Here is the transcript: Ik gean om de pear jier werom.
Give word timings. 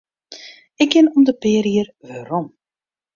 Ik 0.83 0.91
gean 0.91 1.13
om 1.15 1.23
de 1.27 1.33
pear 1.41 1.65
jier 1.73 1.89
werom. 2.09 2.47